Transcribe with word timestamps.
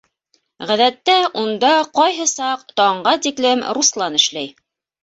Ғәҙәттә 0.71 1.17
унда 1.43 1.71
ҡайһы 1.99 2.27
саҡ 2.35 2.65
таңға 2.83 3.17
тиклем 3.29 3.67
Руслан 3.79 4.23
эшләй. 4.25 4.55